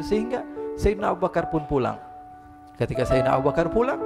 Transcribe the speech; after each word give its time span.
Sehingga 0.00 0.44
Sayyidina 0.76 1.12
Abu 1.12 1.24
Bakar 1.24 1.48
pun 1.48 1.64
pulang. 1.64 1.96
Ketika 2.76 3.08
Sayyidina 3.08 3.36
Abu 3.36 3.48
Bakar 3.48 3.72
pulang, 3.72 4.00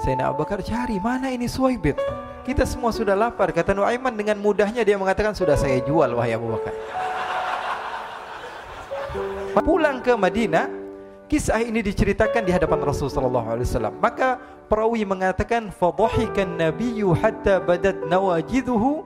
Sayyidina 0.00 0.32
Abu 0.32 0.44
Bakar 0.44 0.60
cari 0.64 0.96
mana 1.00 1.32
ini 1.32 1.48
Suwaibit. 1.48 2.00
Kita 2.46 2.62
semua 2.62 2.94
sudah 2.94 3.18
lapar. 3.18 3.50
Kata 3.50 3.74
Nuaiman 3.74 4.14
dengan 4.14 4.38
mudahnya 4.38 4.86
dia 4.86 4.94
mengatakan 4.94 5.34
sudah 5.34 5.58
saya 5.58 5.82
jual 5.82 6.14
wahai 6.14 6.36
Abu 6.36 6.52
Bakar. 6.54 6.72
Pulang 9.66 9.98
ke 9.98 10.14
Madinah, 10.14 10.70
kisah 11.26 11.58
ini 11.58 11.82
diceritakan 11.82 12.46
di 12.46 12.54
hadapan 12.54 12.86
Rasulullah 12.86 13.42
SAW. 13.58 13.98
Maka 13.98 14.38
perawi 14.70 15.02
mengatakan 15.02 15.74
fadhahikan 15.74 16.54
nabiyyu 16.54 17.10
hatta 17.18 17.58
badat 17.58 17.98
nawajiduhu 18.06 19.02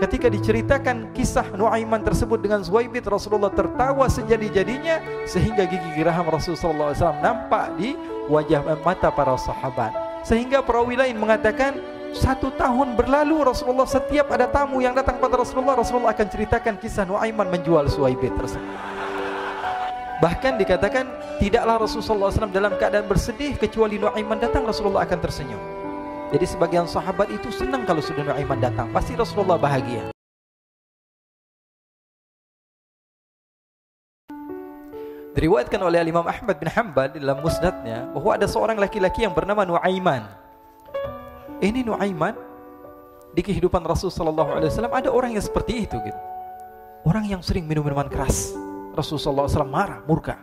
Ketika 0.00 0.32
diceritakan 0.32 1.12
kisah 1.12 1.44
Nuaiman 1.52 2.00
tersebut 2.00 2.40
dengan 2.40 2.64
Zuhaibit 2.64 3.04
Rasulullah 3.04 3.52
tertawa 3.52 4.08
sejadi-jadinya 4.08 5.28
sehingga 5.28 5.68
gigi 5.68 5.92
geraham 5.92 6.24
Rasulullah 6.24 6.96
SAW 6.96 7.20
nampak 7.20 7.76
di 7.76 7.92
wajah 8.32 8.64
mata 8.80 9.12
para 9.12 9.36
sahabat. 9.36 9.92
Sehingga 10.24 10.64
perawi 10.64 10.96
lain 10.96 11.20
mengatakan 11.20 11.76
satu 12.16 12.48
tahun 12.56 12.96
berlalu 12.96 13.44
Rasulullah 13.44 13.84
setiap 13.84 14.32
ada 14.32 14.48
tamu 14.48 14.80
yang 14.80 14.96
datang 14.96 15.20
pada 15.20 15.36
Rasulullah 15.36 15.76
Rasulullah 15.76 16.16
akan 16.16 16.26
ceritakan 16.32 16.80
kisah 16.80 17.04
Nuaiman 17.04 17.52
menjual 17.52 17.84
Zuhaibit 17.92 18.32
tersebut. 18.40 18.72
Bahkan 20.24 20.56
dikatakan 20.60 21.04
tidaklah 21.44 21.84
Rasulullah 21.84 22.32
SAW 22.32 22.48
dalam 22.48 22.72
keadaan 22.80 23.04
bersedih 23.04 23.56
kecuali 23.60 24.00
Nuaiman 24.00 24.40
datang 24.40 24.64
Rasulullah 24.64 25.04
akan 25.04 25.18
tersenyum. 25.20 25.79
Jadi 26.30 26.46
sebagian 26.46 26.86
sahabat 26.86 27.26
itu 27.34 27.50
senang 27.50 27.82
kalau 27.82 27.98
sudah 27.98 28.22
Nuaiman 28.22 28.62
datang. 28.62 28.86
Pasti 28.94 29.18
Rasulullah 29.18 29.58
bahagia. 29.58 30.14
Diriwayatkan 35.34 35.82
oleh 35.82 36.06
Imam 36.06 36.26
Ahmad 36.26 36.58
bin 36.58 36.70
Hanbal 36.70 37.10
dalam 37.14 37.42
musnadnya 37.42 38.06
bahwa 38.14 38.34
ada 38.34 38.46
seorang 38.46 38.78
laki-laki 38.78 39.26
yang 39.26 39.34
bernama 39.34 39.66
Nuaiman. 39.66 40.26
Ini 41.58 41.82
Nuaiman 41.82 42.34
di 43.34 43.42
kehidupan 43.42 43.82
Rasul 43.82 44.10
sallallahu 44.10 44.58
alaihi 44.58 44.70
wasallam 44.70 44.94
ada 44.94 45.10
orang 45.10 45.34
yang 45.34 45.42
seperti 45.42 45.86
itu 45.86 45.98
gitu. 46.02 46.20
Orang 47.06 47.26
yang 47.26 47.42
sering 47.42 47.66
minum 47.66 47.82
minuman 47.82 48.10
keras. 48.10 48.52
Rasulullah 48.90 49.46
SAW 49.46 49.70
marah, 49.70 50.02
murka. 50.04 50.36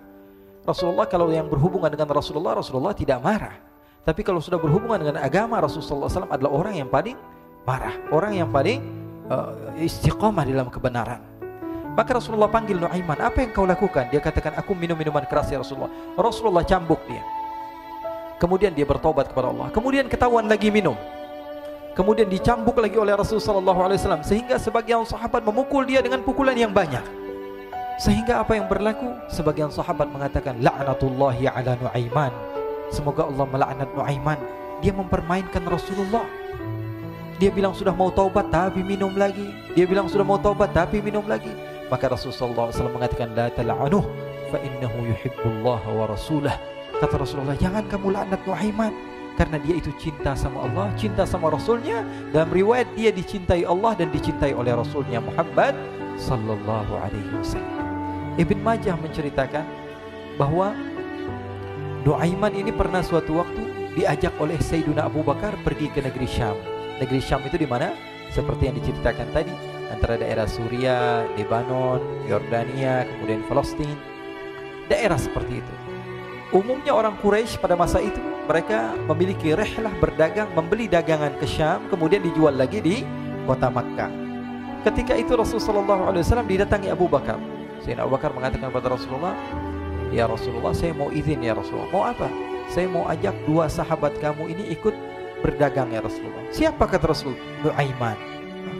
Rasulullah 0.64 1.06
kalau 1.06 1.30
yang 1.30 1.52
berhubungan 1.52 1.92
dengan 1.92 2.09
Rasulullah, 2.09 2.58
Rasulullah 2.58 2.95
tidak 2.95 3.20
marah. 3.22 3.67
Tapi 4.08 4.23
kalau 4.23 4.39
sudah 4.39 4.55
berhubungan 4.55 5.03
dengan 5.03 5.19
agama 5.19 5.59
Rasulullah 5.59 6.08
SAW 6.08 6.31
adalah 6.31 6.52
orang 6.55 6.80
yang 6.80 6.88
paling 6.88 7.19
marah, 7.67 7.91
orang 8.08 8.39
yang 8.39 8.47
paling 8.47 8.80
uh, 9.27 9.75
istiqomah 9.75 10.47
dalam 10.47 10.72
kebenaran. 10.72 11.19
Maka 11.91 12.16
Rasulullah 12.16 12.47
panggil 12.47 12.80
Nuaiman, 12.80 13.19
apa 13.19 13.44
yang 13.44 13.52
kau 13.52 13.67
lakukan? 13.67 14.08
Dia 14.08 14.23
katakan, 14.23 14.55
aku 14.55 14.72
minum 14.80 14.95
minuman 14.95 15.27
keras 15.27 15.52
ya 15.52 15.59
Rasulullah. 15.59 15.91
Rasulullah 16.16 16.64
cambuk 16.64 17.03
dia. 17.03 17.19
Kemudian 18.39 18.72
dia 18.72 18.88
bertobat 18.88 19.27
kepada 19.33 19.52
Allah. 19.52 19.67
Kemudian 19.75 20.08
ketahuan 20.08 20.47
lagi 20.47 20.71
minum. 20.71 20.95
Kemudian 21.97 22.30
dicambuk 22.30 22.77
lagi 22.77 22.95
oleh 23.02 23.17
Rasulullah 23.17 23.97
SAW 23.97 24.21
sehingga 24.21 24.61
sebagian 24.61 25.03
sahabat 25.03 25.42
memukul 25.42 25.83
dia 25.83 25.99
dengan 25.99 26.21
pukulan 26.21 26.53
yang 26.53 26.69
banyak. 26.69 27.02
Sehingga 27.97 28.45
apa 28.45 28.55
yang 28.55 28.69
berlaku? 28.69 29.09
Sebagian 29.33 29.73
sahabat 29.73 30.05
mengatakan, 30.08 30.61
la'natullahi 30.61 31.49
ala 31.49 31.73
Nuaiman. 31.81 32.56
Semoga 32.89 33.27
Allah 33.27 33.45
melaknat 33.47 33.89
Nuaiman. 33.91 34.39
Dia 34.80 34.93
mempermainkan 34.93 35.63
Rasulullah. 35.67 36.25
Dia 37.38 37.53
bilang 37.53 37.77
sudah 37.77 37.93
mau 37.93 38.09
taubat 38.09 38.49
tapi 38.49 38.81
minum 38.81 39.13
lagi. 39.13 39.53
Dia 39.77 39.85
bilang 39.85 40.09
sudah 40.09 40.25
mau 40.25 40.41
taubat 40.41 40.73
tapi 40.73 41.03
minum 41.03 41.25
lagi. 41.25 41.53
Maka 41.88 42.11
Rasulullah 42.11 42.73
SAW 42.73 42.97
mengatakan 42.97 43.31
la 43.38 43.47
tal'anuh 43.53 44.03
fa 44.49 44.58
innahu 44.59 45.08
yuhibbullah 45.08 45.81
wa 45.85 46.05
rasulah. 46.09 46.55
Kata 46.97 47.21
Rasulullah, 47.21 47.53
jangan 47.53 47.85
kamu 47.85 48.09
laknat 48.09 48.41
Nuaiman 48.41 48.89
karena 49.38 49.61
dia 49.61 49.77
itu 49.77 49.93
cinta 50.02 50.33
sama 50.33 50.65
Allah, 50.65 50.89
cinta 50.97 51.30
sama 51.30 51.53
Rasulnya. 51.53 52.02
Dalam 52.33 52.49
riwayat 52.49 52.89
dia 52.97 53.13
dicintai 53.13 53.61
Allah 53.70 53.93
dan 53.93 54.09
dicintai 54.09 54.58
oleh 54.58 54.73
Rasulnya 54.73 55.21
Muhammad 55.21 55.77
sallallahu 56.17 56.93
alaihi 56.97 57.30
wasallam. 57.37 57.86
Ibn 58.42 58.58
Majah 58.65 58.97
menceritakan 58.97 59.65
bahwa 60.42 60.73
Nuaiman 62.08 62.56
ini 62.56 62.72
pernah 62.72 63.04
suatu 63.04 63.44
waktu 63.44 63.92
diajak 64.00 64.32
oleh 64.40 64.56
Sayyidina 64.64 65.12
Abu 65.12 65.28
Bakar 65.28 65.60
pergi 65.60 65.92
ke 65.92 66.00
negeri 66.00 66.23
Syam. 66.23 66.56
Negeri 67.04 67.20
Syam 67.20 67.44
itu 67.44 67.60
di 67.60 67.68
mana? 67.68 67.92
Seperti 68.32 68.72
yang 68.72 68.80
diceritakan 68.80 69.28
tadi, 69.36 69.52
antara 69.92 70.16
daerah 70.16 70.48
Suria, 70.48 71.28
Lebanon, 71.36 72.00
Yordania, 72.23 73.04
kemudian 73.12 73.44
Palestina. 73.52 73.92
Daerah 74.88 75.20
seperti 75.20 75.60
itu. 75.60 75.73
Umumnya 76.56 76.95
orang 76.95 77.20
Quraisy 77.20 77.60
pada 77.60 77.76
masa 77.76 78.00
itu 78.00 78.24
mereka 78.48 78.95
memiliki 79.12 79.52
rehlah 79.52 79.92
berdagang, 80.00 80.48
membeli 80.56 80.88
dagangan 80.88 81.36
ke 81.36 81.44
Syam, 81.44 81.92
kemudian 81.92 82.24
dijual 82.24 82.56
lagi 82.56 82.80
di 82.80 83.04
kota 83.44 83.68
Makkah. 83.68 84.08
Ketika 84.88 85.12
itu 85.12 85.36
Rasulullah 85.36 86.08
SAW 86.16 86.48
didatangi 86.48 86.88
Abu 86.88 87.12
Bakar. 87.12 87.36
Sayyidina 87.84 88.08
Abu 88.08 88.16
Bakar 88.16 88.32
mengatakan 88.32 88.72
kepada 88.72 88.95
Rasulullah, 88.95 89.36
Ya 90.12 90.23
Rasulullah 90.23 90.72
saya 90.72 90.95
mau 90.95 91.12
izin 91.12 91.44
ya 91.44 91.52
Rasulullah 91.58 91.92
Mau 91.92 92.04
apa? 92.08 92.32
Saya 92.72 92.88
mau 92.88 93.08
ajak 93.12 93.36
dua 93.48 93.68
sahabat 93.68 94.16
kamu 94.23 94.56
ini 94.56 94.64
ikut 94.72 94.95
berdagang 95.44 95.92
ya 95.92 96.00
Rasulullah 96.00 96.44
Siapa 96.52 96.88
kata 96.88 97.12
Rasul? 97.12 97.36
Nu'aiman 97.64 98.16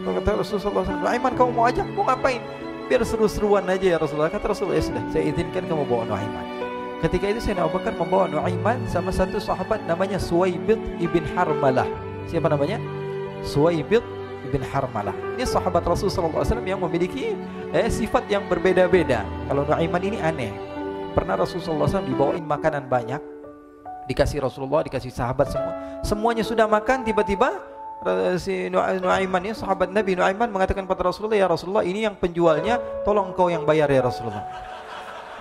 Kata 0.04 0.40
Rasulullah 0.40 0.84
SAW 0.84 1.04
Nu'aiman 1.04 1.32
kamu 1.36 1.50
mau 1.52 1.68
ajak? 1.68 1.84
Mau 1.92 2.04
ngapain? 2.08 2.40
Biar 2.88 3.04
seru-seruan 3.04 3.68
aja 3.68 3.96
ya 3.96 3.98
Rasulullah 4.00 4.32
Kata 4.32 4.56
Rasulullah 4.56 4.80
ya 4.80 4.84
sudah 4.88 5.04
saya 5.12 5.24
izinkan 5.28 5.64
kamu 5.68 5.84
bawa 5.84 6.08
Nu'aiman 6.08 6.46
Ketika 6.98 7.24
itu 7.30 7.40
saya 7.44 7.62
Abu 7.62 7.76
Bakar 7.76 7.92
membawa 7.94 8.24
Nu'aiman 8.26 8.88
Sama 8.88 9.12
satu 9.12 9.36
sahabat 9.36 9.84
namanya 9.84 10.16
Suwaibid 10.16 10.80
ibn 10.98 11.24
Harmalah 11.36 11.86
Siapa 12.28 12.48
namanya? 12.48 12.80
Suwaibid 13.44 14.00
ibn 14.48 14.64
Harmalah 14.64 15.14
Ini 15.36 15.44
sahabat 15.44 15.84
Rasulullah 15.84 16.42
SAW 16.42 16.64
yang 16.64 16.80
memiliki 16.80 17.36
eh, 17.76 17.88
sifat 17.92 18.26
yang 18.32 18.48
berbeda-beda 18.48 19.22
Kalau 19.46 19.68
Nu'aiman 19.68 20.02
ini 20.02 20.18
aneh 20.24 20.67
Pernah 21.18 21.34
Rasulullah 21.34 21.90
SAW 21.90 22.06
dibawain 22.06 22.46
makanan 22.46 22.86
banyak? 22.86 23.18
Dikasih 24.06 24.38
Rasulullah, 24.38 24.86
dikasih 24.86 25.10
sahabat 25.10 25.50
semua. 25.50 25.74
Semuanya 26.06 26.46
sudah 26.46 26.70
makan, 26.70 27.02
tiba-tiba 27.02 27.58
si 28.38 28.70
Nuaiman 28.70 29.42
ini 29.42 29.50
sahabat 29.50 29.90
Nabi 29.90 30.14
Nuaiman 30.14 30.46
mengatakan 30.46 30.86
kepada 30.86 31.10
Rasulullah 31.10 31.34
ya 31.34 31.50
Rasulullah 31.50 31.82
ini 31.82 32.06
yang 32.06 32.14
penjualnya 32.14 32.78
tolong 33.02 33.34
kau 33.34 33.50
yang 33.50 33.66
bayar 33.66 33.90
ya 33.90 34.06
Rasulullah. 34.06 34.46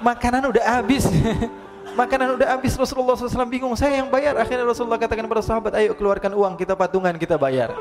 Makanan 0.01 0.49
udah 0.49 0.63
habis. 0.65 1.05
Makanan 2.01 2.37
udah 2.37 2.57
habis 2.57 2.73
Rasulullah 2.77 3.13
SAW 3.13 3.45
bingung 3.45 3.73
saya 3.77 4.01
yang 4.01 4.09
bayar. 4.09 4.37
Akhirnya 4.37 4.65
Rasulullah 4.65 4.97
katakan 4.97 5.29
kepada 5.29 5.45
sahabat 5.45 5.77
ayo 5.77 5.93
keluarkan 5.93 6.33
uang 6.33 6.57
kita 6.57 6.73
patungan 6.73 7.13
kita 7.17 7.37
bayar. 7.37 7.73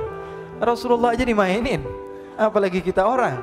Rasulullah 0.61 1.17
aja 1.17 1.25
dimainin 1.25 1.81
apalagi 2.37 2.85
kita 2.85 3.05
orang. 3.09 3.41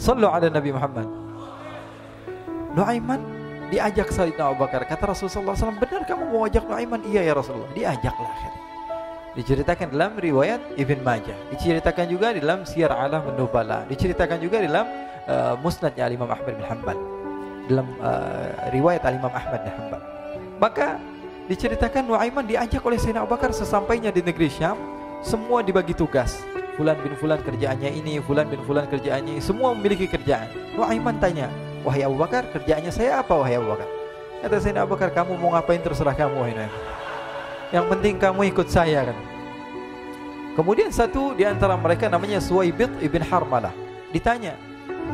Sallu 0.00 0.28
ala 0.28 0.48
Nabi 0.48 0.72
Muhammad. 0.72 1.08
Nuaiman 2.72 3.31
diajak 3.72 4.12
Sayyidina 4.12 4.52
Abu 4.52 4.60
Bakar. 4.68 4.84
Kata 4.84 5.16
Rasulullah 5.16 5.56
SAW, 5.56 5.80
benar 5.80 6.04
kamu 6.04 6.28
mau 6.28 6.44
ajak 6.44 6.68
Nuaiman? 6.68 7.00
Iya 7.08 7.24
ya 7.24 7.32
Rasulullah. 7.32 7.72
Diajaklah 7.72 8.28
akhirnya. 8.28 8.60
Diceritakan 9.32 9.88
dalam 9.96 10.12
riwayat 10.20 10.60
Ibn 10.76 10.98
Majah. 11.00 11.38
Diceritakan 11.56 12.04
juga 12.12 12.36
dalam 12.36 12.68
Siyar 12.68 12.92
Alam 12.92 13.32
Nubala. 13.32 13.88
Diceritakan 13.88 14.36
juga 14.44 14.60
dalam 14.60 14.84
uh, 15.24 15.56
Musnadnya 15.64 16.04
Imam 16.12 16.28
Ahmad 16.28 16.52
bin 16.52 16.66
Hanbal. 16.68 17.00
Dalam 17.64 17.88
uh, 17.96 18.68
riwayat 18.68 19.08
Imam 19.08 19.32
Ahmad 19.32 19.64
bin 19.64 19.72
Hanbal. 19.72 20.00
Maka 20.60 21.00
diceritakan 21.48 22.12
Nuaiman 22.12 22.44
diajak 22.44 22.84
oleh 22.84 23.00
Sayyidina 23.00 23.24
Abu 23.24 23.32
Bakar 23.32 23.56
sesampainya 23.56 24.12
di 24.12 24.20
negeri 24.20 24.52
Syam. 24.52 24.76
Semua 25.24 25.64
dibagi 25.64 25.96
tugas. 25.96 26.44
Fulan 26.76 27.00
bin 27.00 27.16
Fulan 27.16 27.40
kerjaannya 27.40 27.88
ini, 27.88 28.20
Fulan 28.20 28.52
bin 28.52 28.60
Fulan 28.68 28.84
kerjaannya 28.84 29.40
ini. 29.40 29.42
Semua 29.44 29.72
memiliki 29.72 30.08
kerjaan. 30.08 30.48
Nuaiman 30.76 31.16
tanya, 31.20 31.48
Wahai 31.82 32.06
Abu 32.06 32.14
Bakar, 32.14 32.46
kerjaannya 32.54 32.94
saya 32.94 33.18
apa 33.18 33.34
wahai 33.34 33.58
Abu 33.58 33.74
Bakar? 33.74 33.88
Kata 34.42 34.56
Sayyidina 34.58 34.86
Abu 34.86 34.94
Bakar, 34.94 35.10
kamu 35.10 35.34
mau 35.38 35.50
ngapain 35.54 35.82
terserah 35.82 36.14
kamu 36.14 36.34
wahai 36.38 36.54
Nabi. 36.54 36.78
Yang 37.74 37.86
penting 37.90 38.14
kamu 38.22 38.40
ikut 38.54 38.68
saya 38.70 39.10
kan. 39.10 39.18
Kemudian 40.54 40.90
satu 40.94 41.34
di 41.34 41.42
antara 41.42 41.74
mereka 41.74 42.06
namanya 42.06 42.38
Suwaibit 42.38 42.90
ibn 43.02 43.22
Harmalah. 43.26 43.74
Ditanya 44.14 44.54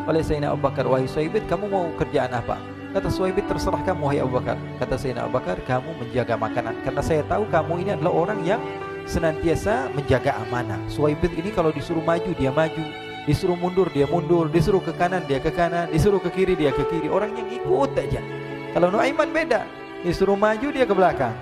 oleh 0.04 0.20
Sayyidina 0.20 0.52
Abu 0.52 0.60
Bakar, 0.68 0.84
wahai 0.84 1.08
Suwaibit, 1.08 1.48
kamu 1.48 1.72
mau 1.72 1.88
kerjaan 1.96 2.36
apa? 2.36 2.60
Kata 2.92 3.08
Suwaibit, 3.08 3.48
terserah 3.48 3.80
kamu 3.84 4.00
wahai 4.04 4.20
Abu 4.20 4.32
Bakar. 4.36 4.56
Kata 4.76 4.94
Sayyidina 5.00 5.24
Abu 5.24 5.40
Bakar, 5.40 5.56
kamu 5.64 5.88
menjaga 6.04 6.34
makanan. 6.36 6.74
Karena 6.84 7.00
saya 7.00 7.22
tahu 7.24 7.48
kamu 7.48 7.72
ini 7.80 7.90
adalah 7.96 8.12
orang 8.12 8.40
yang 8.44 8.60
senantiasa 9.08 9.88
menjaga 9.96 10.36
amanah. 10.44 10.76
Suwaibit 10.92 11.32
ini 11.32 11.48
kalau 11.48 11.72
disuruh 11.72 12.04
maju, 12.04 12.28
dia 12.36 12.52
maju. 12.52 13.07
Disuruh 13.28 13.60
mundur 13.60 13.92
dia 13.92 14.08
mundur, 14.08 14.48
disuruh 14.48 14.80
ke 14.80 14.96
kanan 14.96 15.20
dia 15.28 15.36
ke 15.36 15.52
kanan, 15.52 15.92
disuruh 15.92 16.16
ke 16.16 16.32
kiri 16.32 16.56
dia 16.56 16.72
ke 16.72 16.80
kiri. 16.88 17.12
Orang 17.12 17.36
yang 17.36 17.44
ikut 17.52 17.92
aja. 18.00 18.24
Kalau 18.72 18.88
Nuaiman 18.88 19.28
beda, 19.28 19.68
disuruh 20.00 20.32
maju 20.32 20.72
dia 20.72 20.88
ke 20.88 20.94
belakang. 20.96 21.36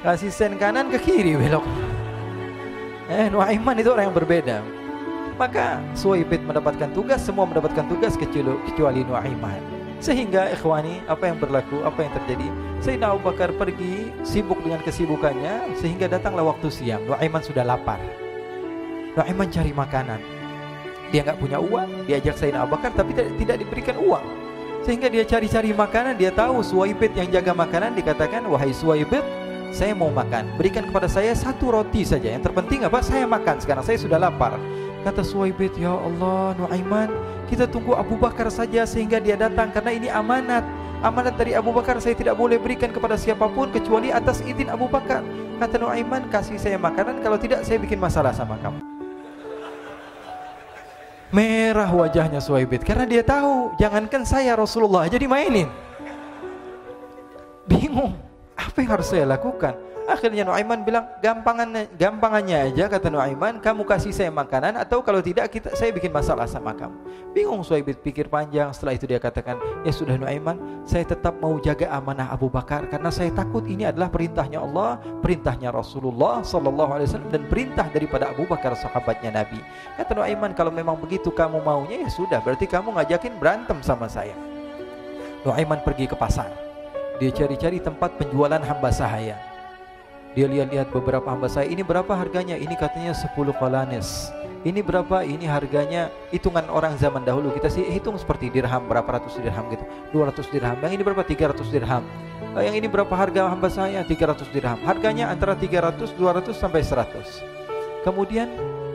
Kasih 0.00 0.32
sen 0.32 0.56
kanan 0.56 0.88
ke 0.88 0.96
kiri 0.96 1.36
belok. 1.36 1.60
Eh 3.12 3.28
Nuaiman 3.28 3.76
itu 3.84 3.92
orang 3.92 4.08
yang 4.08 4.16
berbeda. 4.16 4.64
Maka 5.36 5.84
Suwaibit 5.92 6.40
mendapatkan 6.40 6.88
tugas, 6.96 7.20
semua 7.20 7.44
mendapatkan 7.44 7.84
tugas 7.84 8.16
kecuali, 8.16 8.56
kecuali 8.72 9.04
Nuaiman. 9.04 9.60
Sehingga 10.00 10.48
ikhwani, 10.56 11.04
apa 11.04 11.28
yang 11.28 11.36
berlaku, 11.36 11.84
apa 11.84 12.00
yang 12.00 12.16
terjadi? 12.16 12.48
Sayyidina 12.80 13.12
Abu 13.12 13.28
Bakar 13.28 13.52
pergi 13.52 14.08
sibuk 14.24 14.64
dengan 14.64 14.80
kesibukannya 14.80 15.76
sehingga 15.76 16.08
datanglah 16.08 16.48
waktu 16.48 16.72
siang. 16.72 17.04
Nuaiman 17.04 17.44
sudah 17.44 17.60
lapar. 17.60 18.00
Nuaiman 19.18 19.48
cari 19.50 19.72
makanan. 19.74 20.20
Dia 21.10 21.26
nggak 21.26 21.38
punya 21.42 21.58
uang, 21.58 22.06
diajak 22.06 22.38
Sayyidina 22.38 22.62
Abu 22.62 22.78
Bakar 22.78 22.94
tapi 22.94 23.10
tidak, 23.10 23.34
tidak 23.34 23.56
diberikan 23.66 23.96
uang. 23.98 24.22
Sehingga 24.86 25.10
dia 25.10 25.26
cari-cari 25.26 25.74
makanan, 25.74 26.14
dia 26.16 26.30
tahu 26.32 26.62
Suwaibit 26.62 27.12
yang 27.18 27.28
jaga 27.28 27.52
makanan 27.52 27.98
dikatakan, 27.98 28.46
"Wahai 28.46 28.72
Suwaibit, 28.72 29.20
saya 29.74 29.92
mau 29.92 30.08
makan. 30.08 30.54
Berikan 30.56 30.86
kepada 30.86 31.10
saya 31.10 31.34
satu 31.36 31.74
roti 31.74 32.06
saja. 32.06 32.32
Yang 32.32 32.48
terpenting 32.48 32.86
apa? 32.86 33.02
Saya 33.04 33.26
makan 33.26 33.58
sekarang. 33.58 33.84
Saya 33.84 33.98
sudah 33.98 34.16
lapar." 34.16 34.56
Kata 35.02 35.20
Suwaibit, 35.26 35.74
"Ya 35.76 35.92
Allah, 35.92 36.54
Nuaiman, 36.56 37.10
kita 37.50 37.66
tunggu 37.66 37.98
Abu 37.98 38.14
Bakar 38.14 38.46
saja 38.48 38.86
sehingga 38.86 39.18
dia 39.18 39.34
datang 39.34 39.74
karena 39.74 39.90
ini 39.90 40.08
amanat. 40.08 40.62
Amanat 41.02 41.34
dari 41.34 41.56
Abu 41.56 41.72
Bakar 41.72 41.96
saya 41.98 42.14
tidak 42.14 42.36
boleh 42.36 42.60
berikan 42.60 42.92
kepada 42.92 43.16
siapa 43.16 43.48
pun 43.50 43.72
kecuali 43.72 44.12
atas 44.12 44.44
izin 44.44 44.70
Abu 44.70 44.86
Bakar. 44.86 45.24
Kata 45.58 45.76
Nuaiman, 45.76 46.28
kasih 46.30 46.56
saya 46.56 46.78
makanan 46.80 47.20
kalau 47.20 47.36
tidak 47.36 47.64
saya 47.66 47.76
bikin 47.80 48.00
masalah 48.00 48.32
sama 48.32 48.56
kamu. 48.60 48.89
Merah 51.30 51.86
wajahnya 51.94 52.42
Suhaibit 52.42 52.82
karena 52.82 53.06
dia 53.06 53.22
tahu 53.22 53.74
jangankan 53.78 54.26
saya 54.26 54.58
Rasulullah 54.58 55.06
jadi 55.06 55.30
mainin. 55.30 55.70
Bingung, 57.70 58.18
apa 58.58 58.76
yang 58.82 58.90
harus 58.98 59.14
saya 59.14 59.22
lakukan? 59.30 59.89
Akhirnya 60.10 60.42
Nuaiman 60.42 60.82
bilang, 60.82 61.06
gampangannya, 61.22 61.86
gampangannya 61.94 62.74
aja 62.74 62.90
kata 62.90 63.14
Nuaiman, 63.14 63.62
kamu 63.62 63.86
kasih 63.86 64.10
saya 64.10 64.34
makanan 64.34 64.74
atau 64.74 65.06
kalau 65.06 65.22
tidak 65.22 65.54
kita 65.54 65.70
saya 65.78 65.94
bikin 65.94 66.10
masalah 66.10 66.50
sama 66.50 66.74
kamu. 66.74 66.98
Bingung 67.30 67.62
Suhaibit 67.62 68.02
pikir 68.02 68.26
panjang. 68.26 68.74
Setelah 68.74 68.98
itu 68.98 69.06
dia 69.06 69.22
katakan, 69.22 69.62
ya 69.86 69.92
sudah 69.94 70.18
Nuaiman, 70.18 70.82
saya 70.82 71.06
tetap 71.06 71.38
mau 71.38 71.54
jaga 71.62 71.94
amanah 71.94 72.26
Abu 72.34 72.50
Bakar 72.50 72.90
karena 72.90 73.06
saya 73.14 73.30
takut 73.30 73.62
ini 73.70 73.86
adalah 73.86 74.10
perintahnya 74.10 74.58
Allah, 74.58 74.98
perintahnya 75.22 75.70
Rasulullah 75.70 76.42
Sallallahu 76.42 76.90
Alaihi 76.90 77.06
Wasallam 77.06 77.30
dan 77.30 77.42
perintah 77.46 77.86
daripada 77.86 78.34
Abu 78.34 78.50
Bakar 78.50 78.74
sahabatnya 78.74 79.30
Nabi. 79.30 79.62
Kata 79.94 80.10
Nuaiman, 80.18 80.58
kalau 80.58 80.74
memang 80.74 80.98
begitu 80.98 81.30
kamu 81.30 81.62
maunya 81.62 82.02
ya 82.02 82.10
sudah, 82.10 82.42
berarti 82.42 82.66
kamu 82.66 82.98
ngajakin 82.98 83.38
berantem 83.38 83.78
sama 83.78 84.10
saya. 84.10 84.34
Nuaiman 85.46 85.86
pergi 85.86 86.10
ke 86.10 86.18
pasar. 86.18 86.50
Dia 87.22 87.30
cari-cari 87.30 87.78
tempat 87.78 88.18
penjualan 88.18 88.58
hamba 88.58 88.90
sahaya. 88.90 89.49
Dia 90.30 90.46
lihat-lihat 90.46 90.94
beberapa 90.94 91.26
hamba 91.26 91.50
saya, 91.50 91.66
ini 91.66 91.82
berapa 91.82 92.14
harganya? 92.14 92.54
Ini 92.54 92.74
katanya 92.78 93.10
10 93.10 93.34
kolanes. 93.58 94.30
Ini 94.62 94.78
berapa? 94.84 95.26
Ini 95.26 95.48
harganya 95.50 96.12
hitungan 96.30 96.70
orang 96.70 96.94
zaman 97.00 97.26
dahulu. 97.26 97.50
Kita 97.50 97.66
sih 97.66 97.82
hitung 97.90 98.14
seperti 98.14 98.46
dirham, 98.46 98.86
berapa 98.86 99.08
ratus 99.18 99.42
dirham 99.42 99.66
gitu. 99.72 99.82
200 100.14 100.46
dirham. 100.54 100.76
Yang 100.78 100.92
ini 101.00 101.02
berapa? 101.02 101.22
300 101.26 101.66
dirham. 101.74 102.04
Eh, 102.54 102.62
yang 102.62 102.76
ini 102.78 102.86
berapa 102.86 103.10
harga 103.10 103.50
hamba 103.50 103.66
saya? 103.72 104.06
300 104.06 104.46
dirham. 104.54 104.78
Harganya 104.86 105.32
antara 105.32 105.58
300, 105.58 106.14
200 106.14 106.54
sampai 106.54 106.84
100. 106.86 107.42
Kemudian 108.06 108.48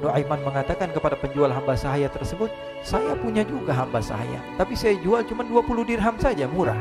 Nuaiman 0.05 0.37
mengatakan 0.45 0.93
kepada 0.93 1.17
penjual 1.17 1.49
hamba 1.49 1.73
sahaya 1.73 2.05
tersebut, 2.11 2.53
saya 2.85 3.17
punya 3.17 3.41
juga 3.41 3.73
hamba 3.73 4.03
sahaya, 4.03 4.37
tapi 4.53 4.77
saya 4.77 4.99
jual 5.01 5.25
cuma 5.25 5.41
20 5.41 5.81
dirham 5.81 6.13
saja, 6.21 6.45
murah. 6.45 6.77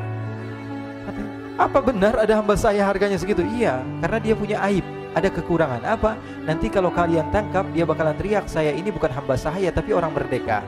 Apa 1.54 1.78
benar 1.78 2.18
ada 2.18 2.34
hamba 2.34 2.58
saya 2.58 2.82
harganya 2.82 3.14
segitu? 3.14 3.46
Iya, 3.46 3.78
karena 4.02 4.18
dia 4.18 4.34
punya 4.34 4.58
aib, 4.66 4.82
ada 5.14 5.30
kekurangan. 5.30 5.86
Apa? 5.86 6.18
Nanti 6.42 6.66
kalau 6.66 6.90
kalian 6.90 7.30
tangkap, 7.30 7.62
dia 7.70 7.86
bakalan 7.86 8.18
teriak, 8.18 8.50
saya 8.50 8.74
ini 8.74 8.90
bukan 8.90 9.14
hamba 9.14 9.38
sahaya, 9.38 9.70
tapi 9.70 9.94
orang 9.94 10.10
merdeka. 10.10 10.66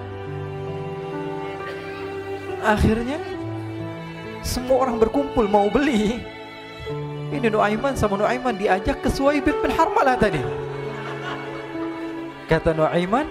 Akhirnya, 2.62 3.18
semua 4.46 4.86
orang 4.86 5.02
berkumpul 5.02 5.50
mau 5.50 5.66
beli. 5.66 6.22
Ini 7.34 7.50
Nuaiman 7.50 7.98
sama 7.98 8.14
Nuaiman 8.14 8.54
diajak 8.54 9.02
ke 9.02 9.10
Suwaibit 9.10 9.58
bin 9.58 9.74
Harmalah 9.74 10.14
tadi. 10.14 10.38
Kata 12.46 12.70
Nuaiman, 12.70 13.26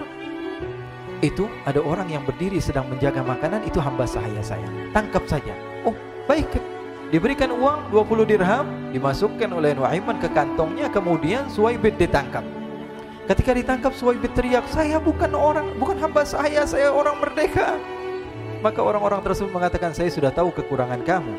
itu 1.24 1.48
ada 1.64 1.80
orang 1.80 2.12
yang 2.12 2.20
berdiri 2.20 2.60
sedang 2.60 2.84
menjaga 2.92 3.24
makanan, 3.24 3.64
itu 3.64 3.80
hamba 3.80 4.04
sahaya 4.04 4.44
saya. 4.44 4.68
Tangkap 4.92 5.24
saja. 5.24 5.56
Oh, 5.88 5.96
baik 6.28 6.75
Diberikan 7.06 7.54
uang 7.54 7.94
20 7.94 8.26
dirham, 8.26 8.66
dimasukkan 8.90 9.46
oleh 9.54 9.78
Nuaiman 9.78 10.18
ke 10.18 10.26
kantongnya, 10.26 10.90
kemudian 10.90 11.46
Suwaibid 11.46 11.94
ditangkap. 12.02 12.42
Ketika 13.30 13.54
ditangkap 13.54 13.94
Suwaibid 13.94 14.34
teriak, 14.34 14.66
"Saya 14.74 14.98
bukan 14.98 15.30
orang, 15.30 15.70
bukan 15.78 15.94
hamba 16.02 16.26
saya, 16.26 16.66
saya 16.66 16.90
orang 16.90 17.22
merdeka." 17.22 17.78
Maka 18.58 18.82
orang-orang 18.82 19.22
tersebut 19.22 19.54
mengatakan, 19.54 19.94
"Saya 19.94 20.10
sudah 20.10 20.34
tahu 20.34 20.50
kekurangan 20.50 20.98
kamu. 21.06 21.34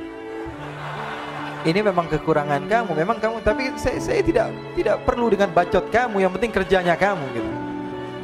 Ini 1.68 1.84
memang 1.84 2.08
kekurangan 2.16 2.64
kamu, 2.64 2.92
memang 2.96 3.20
kamu, 3.20 3.44
tapi 3.44 3.76
saya, 3.76 4.00
saya 4.00 4.24
tidak 4.24 4.48
tidak 4.72 5.04
perlu 5.04 5.28
dengan 5.28 5.52
bacot 5.52 5.92
kamu, 5.92 6.24
yang 6.24 6.32
penting 6.32 6.52
kerjanya 6.56 6.96
kamu 6.96 7.28
gitu." 7.36 7.52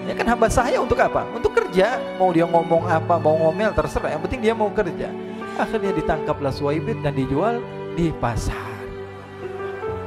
Ya 0.08 0.16
kan 0.16 0.32
hamba 0.32 0.48
saya 0.48 0.80
untuk 0.80 1.00
apa? 1.00 1.28
Untuk 1.36 1.52
kerja. 1.52 2.00
Mau 2.16 2.32
dia 2.32 2.48
ngomong 2.48 2.88
apa, 2.88 3.20
mau 3.20 3.36
ngomel 3.36 3.76
terserah, 3.76 4.16
yang 4.16 4.24
penting 4.24 4.40
dia 4.48 4.56
mau 4.56 4.72
kerja. 4.72 5.12
Akhirnya 5.54 5.94
ditangkaplah 5.94 6.50
Suwaibid 6.50 7.06
dan 7.06 7.14
dijual 7.14 7.62
di 7.94 8.10
pasar. 8.18 8.74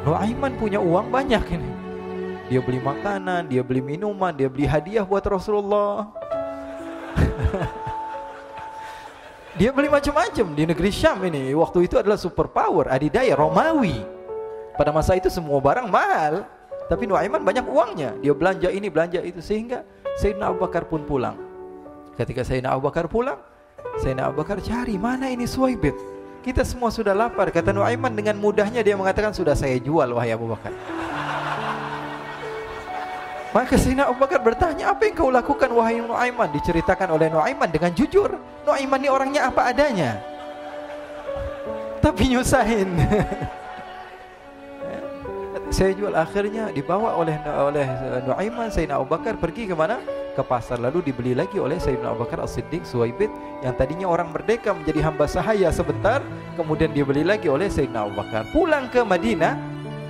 Nuaiman 0.02 0.58
punya 0.58 0.82
uang 0.82 1.10
banyak 1.10 1.42
ini. 1.54 1.70
Dia 2.46 2.62
beli 2.62 2.78
makanan, 2.78 3.50
dia 3.50 3.62
beli 3.66 3.82
minuman, 3.82 4.30
dia 4.30 4.46
beli 4.46 4.66
hadiah 4.66 5.02
buat 5.02 5.22
Rasulullah. 5.26 6.06
dia 9.58 9.74
beli 9.74 9.90
macam-macam 9.90 10.46
di 10.54 10.62
negeri 10.62 10.90
Syam 10.94 11.26
ini. 11.26 11.50
Waktu 11.54 11.90
itu 11.90 11.98
adalah 11.98 12.14
superpower, 12.14 12.86
adidaya 12.86 13.34
Romawi. 13.34 13.98
Pada 14.78 14.94
masa 14.94 15.18
itu 15.18 15.26
semua 15.26 15.58
barang 15.58 15.90
mahal. 15.90 16.46
Tapi 16.86 17.10
Nuaiman 17.10 17.42
banyak 17.42 17.66
uangnya. 17.66 18.14
Dia 18.22 18.30
belanja 18.30 18.70
ini, 18.70 18.86
belanja 18.86 19.18
itu 19.26 19.42
sehingga 19.42 19.82
Sayyidina 20.22 20.54
Abu 20.54 20.62
Bakar 20.62 20.86
pun 20.86 21.02
pulang. 21.02 21.34
Ketika 22.14 22.46
Sayyidina 22.46 22.78
Abu 22.78 22.86
Bakar 22.86 23.10
pulang, 23.10 23.42
Sayyidina 24.00 24.28
Abu 24.28 24.44
Bakar 24.44 24.60
cari 24.60 24.96
mana 25.00 25.28
ini 25.28 25.44
Suwaibit 25.44 26.16
kita 26.46 26.62
semua 26.62 26.94
sudah 26.94 27.10
lapar 27.10 27.50
kata 27.50 27.74
Nuaiman 27.74 28.14
dengan 28.14 28.38
mudahnya 28.38 28.78
dia 28.78 28.94
mengatakan 28.94 29.34
sudah 29.34 29.58
saya 29.58 29.82
jual 29.82 30.06
wahai 30.14 30.30
Abu 30.30 30.46
Bakar. 30.46 30.70
Maka 33.50 33.74
Sayyidina 33.74 34.06
Abu 34.06 34.22
Bakar 34.22 34.46
bertanya 34.46 34.94
apa 34.94 35.10
yang 35.10 35.14
kau 35.18 35.34
lakukan 35.34 35.66
wahai 35.74 35.98
Nuaiman? 35.98 36.54
Diceritakan 36.54 37.18
oleh 37.18 37.26
Nuaiman 37.34 37.66
dengan 37.66 37.90
jujur 37.98 38.38
Nuaiman 38.62 39.02
ini 39.02 39.10
orangnya 39.10 39.50
apa 39.50 39.74
adanya. 39.74 40.22
Tapi 41.98 42.30
nyusahin 42.30 42.94
saya 45.70 45.92
jual 45.92 46.14
akhirnya 46.14 46.70
dibawa 46.70 47.18
oleh 47.18 47.36
oleh 47.46 47.86
Nuaiman 48.24 48.70
Sayyidina 48.70 49.02
Abu 49.02 49.10
Bakar 49.10 49.34
pergi 49.36 49.66
ke 49.66 49.74
mana? 49.74 49.98
Ke 50.36 50.44
pasar. 50.44 50.78
Lalu 50.78 51.10
dibeli 51.10 51.32
lagi 51.34 51.58
oleh 51.58 51.80
Sayyidina 51.80 52.12
Abu 52.14 52.24
Bakar 52.24 52.44
As-Siddiq 52.44 52.86
Suwaibid 52.86 53.28
yang 53.64 53.74
tadinya 53.74 54.06
orang 54.06 54.30
merdeka 54.30 54.72
menjadi 54.72 55.02
hamba 55.02 55.26
sahaya 55.26 55.72
sebentar 55.74 56.22
kemudian 56.54 56.92
dibeli 56.94 57.26
lagi 57.26 57.50
oleh 57.50 57.66
Sayyidina 57.66 58.06
Abu 58.06 58.14
Bakar. 58.16 58.46
Pulang 58.54 58.86
ke 58.92 59.02
Madinah 59.02 59.58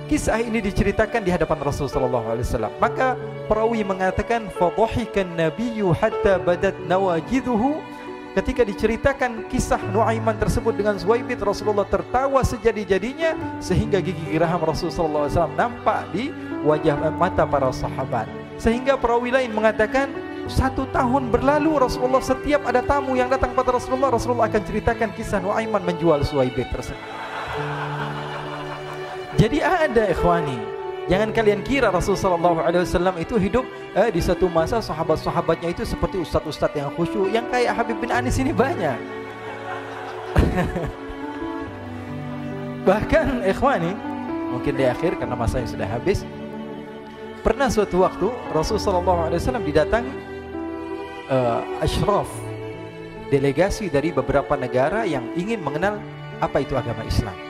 kisah 0.07 0.39
ini 0.39 0.63
diceritakan 0.63 1.25
di 1.25 1.31
hadapan 1.35 1.59
Rasul 1.59 1.91
sallallahu 1.91 2.31
alaihi 2.31 2.47
wasallam. 2.47 2.73
Maka 2.79 3.19
perawi 3.51 3.83
mengatakan 3.83 4.47
fadhahikan 4.55 5.35
nabiyyu 5.35 5.91
hatta 5.91 6.39
badat 6.39 6.75
nawajiduhu 6.87 7.96
ketika 8.37 8.61
diceritakan 8.61 9.49
kisah 9.49 9.81
Nuaiman 9.89 10.37
tersebut 10.37 10.77
dengan 10.77 11.01
Suwaibid 11.01 11.41
Rasulullah 11.41 11.89
tertawa 11.89 12.45
sejadi-jadinya 12.45 13.33
sehingga 13.57 13.97
gigi 13.97 14.29
geraham 14.29 14.61
Rasul 14.61 14.93
sallallahu 14.93 15.25
alaihi 15.25 15.33
wasallam 15.33 15.57
nampak 15.57 15.99
di 16.13 16.29
wajah 16.61 17.09
mata 17.17 17.49
para 17.49 17.73
sahabat 17.73 18.29
sehingga 18.61 18.93
perawi 18.93 19.33
lain 19.33 19.49
mengatakan 19.57 20.13
satu 20.45 20.85
tahun 20.93 21.33
berlalu 21.33 21.81
Rasulullah 21.81 22.21
setiap 22.21 22.61
ada 22.69 22.85
tamu 22.85 23.17
yang 23.17 23.25
datang 23.25 23.57
pada 23.57 23.73
Rasulullah 23.73 24.13
Rasulullah 24.13 24.45
akan 24.45 24.61
ceritakan 24.69 25.09
kisah 25.17 25.41
Nuaiman 25.41 25.81
menjual 25.81 26.21
Suwaibid 26.21 26.69
tersebut. 26.69 27.01
Jadi 29.37 29.61
ada 29.61 30.09
ikhwani, 30.09 30.57
jangan 31.09 31.29
kalian 31.29 31.61
kira 31.61 31.93
Rasulullah 31.93 32.73
SAW 32.85 33.17
itu 33.21 33.37
hidup 33.37 33.65
eh, 33.97 34.13
di 34.13 34.21
satu 34.21 34.45
masa 34.45 34.77
sahabat-sahabatnya 34.77 35.73
itu 35.73 35.81
seperti 35.81 36.21
ustadz-ustadz 36.21 36.77
yang 36.77 36.93
khusyuk, 36.93 37.33
yang 37.33 37.49
kayak 37.49 37.73
Habib 37.73 37.97
bin 37.97 38.13
Anis 38.13 38.37
ini 38.37 38.53
banyak. 38.53 38.97
Bahkan 42.87 43.41
ikhwani, 43.49 43.97
mungkin 44.53 44.77
di 44.77 44.85
akhir 44.85 45.17
karena 45.17 45.33
masanya 45.33 45.67
sudah 45.67 45.89
habis, 45.89 46.21
Pernah 47.47 47.71
suatu 47.71 48.03
waktu 48.03 48.27
Rasulullah 48.51 49.31
SAW 49.31 49.63
didatangi 49.63 50.11
uh, 51.31 51.63
ashraf 51.79 52.27
delegasi 53.31 53.87
dari 53.87 54.11
beberapa 54.11 54.59
negara 54.59 55.07
yang 55.07 55.31
ingin 55.31 55.63
mengenal 55.63 55.95
apa 56.43 56.59
itu 56.59 56.75
agama 56.75 57.07
Islam. 57.07 57.46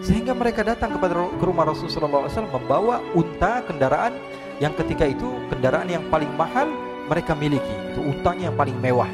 Sehingga 0.00 0.32
mereka 0.32 0.64
datang 0.64 0.96
kepada 0.96 1.28
ke 1.28 1.44
rumah 1.44 1.68
Rasulullah 1.68 2.24
SAW 2.24 2.48
membawa 2.48 3.04
unta 3.12 3.60
kendaraan 3.68 4.16
yang 4.56 4.72
ketika 4.76 5.04
itu 5.04 5.28
kendaraan 5.52 5.88
yang 5.92 6.04
paling 6.08 6.28
mahal 6.40 6.68
mereka 7.08 7.36
miliki. 7.36 7.74
Itu 7.92 8.00
untanya 8.00 8.48
yang 8.52 8.56
paling 8.56 8.76
mewah. 8.80 9.08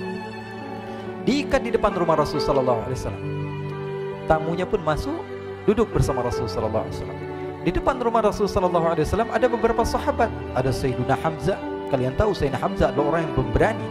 diikat 1.26 1.58
di 1.66 1.74
depan 1.74 1.90
rumah 1.90 2.14
Rasul 2.14 2.38
sallallahu 2.38 2.86
alaihi 2.86 2.98
wasallam. 3.02 3.24
Tamunya 4.30 4.62
pun 4.62 4.78
masuk, 4.86 5.18
duduk 5.66 5.90
bersama 5.90 6.22
Rasul 6.22 6.46
sallallahu 6.46 6.86
alaihi 6.86 7.02
wasallam. 7.02 7.18
Di 7.66 7.70
depan 7.74 7.98
rumah 7.98 8.22
Rasul 8.22 8.46
sallallahu 8.46 8.94
alaihi 8.94 9.10
wasallam 9.10 9.30
ada 9.34 9.46
beberapa 9.50 9.82
sahabat. 9.82 10.30
Ada 10.54 10.70
Sayyidina 10.70 11.18
Hamzah. 11.18 11.58
Kalian 11.90 12.14
tahu 12.14 12.30
Sayyidina 12.30 12.62
Hamzah 12.62 12.94
adalah 12.94 13.18
orang 13.18 13.22
yang 13.26 13.34
pemberani. 13.34 13.88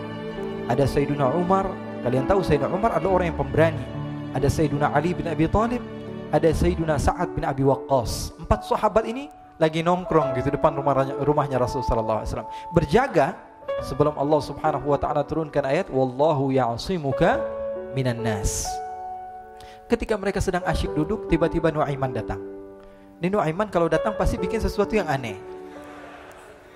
Ada 0.71 0.87
Sayyidina 0.87 1.27
Umar. 1.35 1.67
Kalian 2.07 2.23
tahu 2.23 2.39
Sayyidina 2.39 2.71
Umar 2.71 2.95
adalah 2.95 3.19
orang 3.19 3.35
yang 3.35 3.39
pemberani. 3.39 3.83
Ada 4.31 4.47
Sayyidina 4.47 4.95
Ali 4.95 5.11
bin 5.11 5.27
Abi 5.27 5.51
Thalib. 5.51 5.83
Ada 6.33 6.49
Sayyidina 6.53 6.97
Sa'ad 6.97 7.33
bin 7.37 7.45
Abi 7.45 7.61
Waqqas. 7.61 8.33
Empat 8.41 8.65
sahabat 8.65 9.05
ini 9.05 9.29
lagi 9.61 9.85
nongkrong 9.85 10.35
gitu 10.35 10.51
depan 10.51 10.75
rumahnya, 10.75 11.15
rumahnya 11.21 11.57
Rasul 11.61 11.85
sallallahu 11.85 12.23
alaihi 12.23 12.29
wasallam. 12.33 12.49
Berjaga 12.73 13.27
sebelum 13.85 14.15
Allah 14.17 14.41
Subhanahu 14.41 14.85
wa 14.91 14.99
taala 14.99 15.21
turunkan 15.23 15.63
ayat 15.63 15.87
wallahu 15.93 16.51
ya'simuka 16.51 17.39
minan 17.95 18.19
nas. 18.19 18.67
Ketika 19.85 20.17
mereka 20.17 20.41
sedang 20.41 20.65
asyik 20.65 20.97
duduk, 20.97 21.29
tiba-tiba 21.29 21.69
Nuaiman 21.69 22.09
datang. 22.09 22.41
Nino 23.21 23.39
Aiman 23.39 23.71
kalau 23.71 23.87
datang 23.87 24.17
pasti 24.17 24.35
bikin 24.35 24.59
sesuatu 24.59 24.91
yang 24.97 25.07
aneh. 25.07 25.39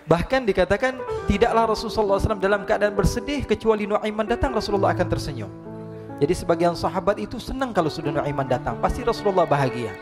Bahkan 0.08 0.48
dikatakan 0.48 0.98
tidaklah 1.30 1.70
Rasulullah 1.70 2.18
SAW 2.18 2.42
dalam 2.42 2.66
keadaan 2.66 2.96
bersedih 2.96 3.46
kecuali 3.46 3.86
Nuaiman 3.86 4.26
datang 4.26 4.56
Rasulullah 4.56 4.96
akan 4.96 5.08
tersenyum. 5.10 5.69
Jadi 6.20 6.34
sebagian 6.36 6.76
sahabat 6.76 7.16
itu 7.16 7.40
senang 7.40 7.72
kalau 7.72 7.88
sudah 7.88 8.12
Nuaiman 8.12 8.44
datang, 8.44 8.76
pasti 8.84 9.08
Rasulullah 9.08 9.48
bahagia. 9.48 9.96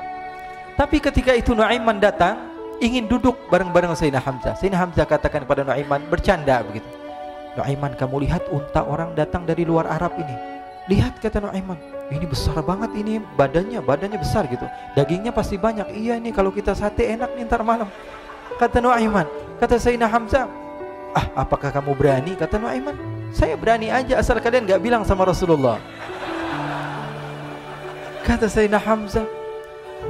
Tapi 0.74 0.98
ketika 0.98 1.38
itu 1.38 1.54
Nuaiman 1.54 2.02
datang, 2.02 2.38
ingin 2.82 3.06
duduk 3.06 3.38
bareng-bareng 3.54 3.94
Sayyidina 3.94 4.22
Hamzah. 4.22 4.58
Sayyidina 4.58 4.82
Hamzah 4.82 5.06
katakan 5.06 5.46
kepada 5.46 5.62
Nuaiman 5.62 6.02
bercanda 6.10 6.66
begitu. 6.66 6.90
Nuaiman 7.58 7.94
kamu 7.98 8.26
lihat 8.30 8.46
unta 8.50 8.86
orang 8.86 9.14
datang 9.14 9.46
dari 9.46 9.66
luar 9.66 9.90
Arab 9.90 10.14
ini. 10.18 10.34
Lihat 10.90 11.22
kata 11.22 11.38
Nuaiman, 11.44 11.78
ini 12.10 12.26
besar 12.26 12.62
banget 12.66 12.94
ini 12.98 13.20
badannya, 13.36 13.82
badannya 13.84 14.18
besar 14.18 14.50
gitu. 14.50 14.64
Dagingnya 14.98 15.36
pasti 15.36 15.60
banyak. 15.60 15.90
Iya 15.94 16.18
nih 16.18 16.34
kalau 16.34 16.50
kita 16.50 16.74
sate 16.74 17.14
enak 17.14 17.34
nih 17.36 17.46
ntar 17.46 17.62
malam. 17.62 17.90
Kata 18.58 18.82
Nuaiman, 18.82 19.30
kata 19.62 19.78
Sayyidina 19.78 20.10
Hamzah, 20.10 20.50
ah 21.14 21.26
apakah 21.46 21.70
kamu 21.70 21.94
berani? 21.94 22.34
Kata 22.40 22.58
Nuaiman, 22.62 22.96
saya 23.36 23.58
berani 23.60 23.92
aja 23.92 24.22
asal 24.22 24.40
kalian 24.40 24.70
gak 24.70 24.82
bilang 24.82 25.04
sama 25.04 25.28
Rasulullah. 25.28 25.82
Kata 28.28 28.52
Sayyidina 28.52 28.76
Hamzah, 28.84 29.24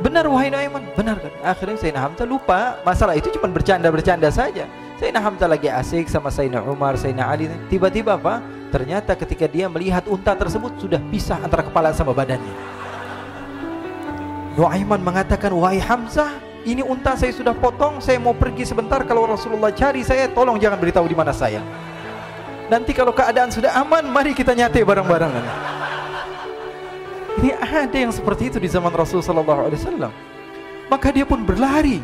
benar 0.02 0.26
wahai 0.26 0.50
Nuaiman, 0.50 0.82
benar 0.98 1.22
kan? 1.22 1.30
Akhirnya 1.46 1.78
Sayyidina 1.78 2.02
Hamzah 2.02 2.26
lupa 2.26 2.82
masalah 2.82 3.14
itu 3.14 3.30
cuma 3.30 3.46
bercanda-bercanda 3.46 4.34
saja. 4.34 4.66
Sayyidina 4.98 5.22
Hamzah 5.22 5.46
lagi 5.46 5.70
asik 5.70 6.10
sama 6.10 6.34
Sayyidina 6.34 6.66
Umar, 6.66 6.98
Sayyidina 6.98 7.30
Ali. 7.30 7.46
Tiba-tiba 7.70 8.18
apa? 8.18 8.42
Ternyata 8.74 9.14
ketika 9.14 9.46
dia 9.46 9.70
melihat 9.70 10.10
unta 10.10 10.34
tersebut 10.34 10.74
sudah 10.82 10.98
pisah 11.14 11.38
antara 11.46 11.62
kepala 11.62 11.94
sama 11.94 12.10
badannya. 12.10 12.58
Nuaiman 14.58 15.06
mengatakan, 15.06 15.54
"Wahai 15.54 15.78
Hamzah, 15.78 16.34
ini 16.66 16.82
unta 16.82 17.14
saya 17.14 17.30
sudah 17.30 17.54
potong, 17.54 18.02
saya 18.02 18.18
mau 18.18 18.34
pergi 18.34 18.66
sebentar 18.66 19.06
kalau 19.06 19.30
Rasulullah 19.30 19.70
cari 19.70 20.02
saya, 20.02 20.26
tolong 20.34 20.58
jangan 20.58 20.82
beritahu 20.82 21.06
di 21.06 21.14
mana 21.14 21.30
saya. 21.30 21.62
Nanti 22.66 22.98
kalau 22.98 23.14
keadaan 23.14 23.54
sudah 23.54 23.78
aman, 23.78 24.10
mari 24.10 24.34
kita 24.34 24.58
nyate 24.58 24.82
bareng-bareng." 24.82 25.77
Ini 27.38 27.54
ada 27.54 27.98
yang 27.98 28.10
seperti 28.10 28.50
itu 28.50 28.58
di 28.58 28.66
zaman 28.66 28.90
Rasulullah 28.90 29.30
sallallahu 29.30 29.62
alaihi 29.70 29.80
wasallam. 29.80 30.12
Maka 30.90 31.08
dia 31.14 31.26
pun 31.28 31.46
berlari. 31.46 32.02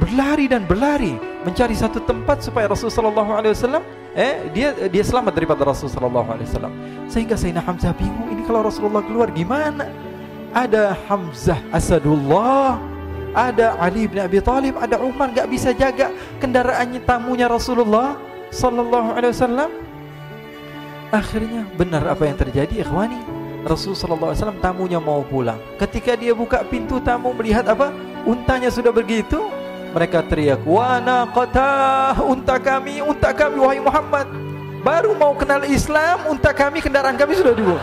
Berlari 0.00 0.50
dan 0.50 0.66
berlari 0.66 1.14
mencari 1.46 1.76
satu 1.76 2.02
tempat 2.02 2.42
supaya 2.42 2.66
Rasulullah 2.66 2.98
sallallahu 2.98 3.30
alaihi 3.30 3.52
wasallam 3.54 3.84
eh 4.16 4.48
dia 4.50 4.74
dia 4.90 5.04
selamat 5.06 5.38
daripada 5.38 5.62
Rasul 5.62 5.86
sallallahu 5.86 6.34
alaihi 6.34 6.48
wasallam. 6.50 6.72
Sehingga 7.06 7.36
Sayyidina 7.38 7.62
Hamzah 7.62 7.94
bingung 7.94 8.26
ini 8.32 8.42
kalau 8.48 8.66
Rasulullah 8.66 9.04
keluar 9.04 9.30
gimana? 9.30 9.86
Ada 10.54 10.98
Hamzah 11.10 11.58
Asadullah, 11.74 12.78
ada 13.34 13.74
Ali 13.78 14.06
bin 14.06 14.22
Abi 14.22 14.38
Thalib, 14.38 14.78
ada 14.78 15.02
Umar 15.02 15.34
nggak 15.34 15.50
bisa 15.50 15.74
jaga 15.74 16.14
kendaraannya 16.38 17.02
tamunya 17.02 17.50
Rasulullah 17.50 18.16
sallallahu 18.54 19.14
alaihi 19.18 19.34
wasallam. 19.34 19.70
Akhirnya 21.14 21.62
benar 21.78 22.02
apa 22.08 22.26
yang 22.26 22.38
terjadi 22.38 22.82
ikhwani. 22.82 23.33
Rasul 23.64 23.96
sallallahu 23.96 24.36
alaihi 24.36 24.40
wasallam 24.44 24.60
tamunya 24.60 25.00
mau 25.00 25.24
pulang. 25.24 25.56
Ketika 25.80 26.12
dia 26.20 26.36
buka 26.36 26.60
pintu 26.68 27.00
tamu 27.00 27.32
melihat 27.32 27.64
apa? 27.64 27.88
Untanya 28.28 28.68
sudah 28.68 28.92
begitu, 28.92 29.40
mereka 29.96 30.20
teriak, 30.20 30.60
"Wana 30.68 31.24
kata 31.32 32.20
unta 32.28 32.60
kami, 32.60 33.00
unta 33.00 33.32
kami 33.32 33.56
wahai 33.56 33.80
Muhammad." 33.80 34.28
Baru 34.84 35.16
mau 35.16 35.32
kenal 35.32 35.64
Islam, 35.64 36.28
unta 36.28 36.52
kami, 36.52 36.84
kendaraan 36.84 37.16
kami 37.16 37.40
sudah 37.40 37.56
dibuang. 37.56 37.80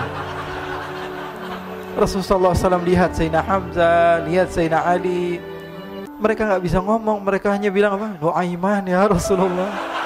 Rasulullah 1.97 2.53
SAW 2.53 2.85
lihat 2.85 3.17
Sayyidina 3.17 3.41
Hamzah, 3.41 4.21
lihat 4.29 4.53
Sayyidina 4.53 4.85
Ali. 4.85 5.41
Mereka 6.21 6.45
nggak 6.45 6.61
bisa 6.61 6.77
ngomong, 6.77 7.25
mereka 7.25 7.50
hanya 7.50 7.73
bilang 7.73 7.97
apa? 7.97 8.21
Nuaiman 8.21 8.85
ya 8.85 9.09
Rasulullah. 9.09 10.00